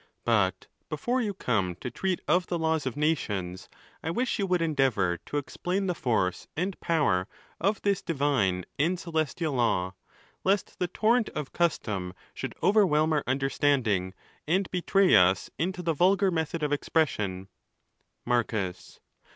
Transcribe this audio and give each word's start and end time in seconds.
But 0.25 0.65
before 0.89 1.21
you 1.21 1.35
come 1.35 1.75
to 1.75 1.91
treat 1.91 2.21
of 2.27 2.47
the 2.47 2.57
laws 2.57 2.87
of 2.87 2.97
nations, 2.97 3.69
I 4.01 4.09
wish 4.09 4.39
you 4.39 4.47
would 4.47 4.59
endeavour 4.59 5.17
to 5.27 5.37
explain 5.37 5.85
the 5.85 5.93
force 5.93 6.47
and 6.57 6.79
power 6.79 7.27
of 7.59 7.83
this 7.83 8.01
divine 8.01 8.65
and 8.79 8.99
celestial 8.99 9.53
law, 9.53 9.93
lest 10.43 10.79
the 10.79 10.87
torrent 10.87 11.29
of 11.35 11.53
custom 11.53 12.15
should 12.33 12.55
overwhelm 12.63 13.13
our 13.13 13.23
understanding, 13.27 14.15
and 14.47 14.71
betray 14.71 15.13
us 15.15 15.51
into 15.59 15.83
the 15.83 15.93
vulgar 15.93 16.31
method 16.31 16.63
of 16.63 16.73
expression. 16.73 17.47
Marcus. 18.25 19.01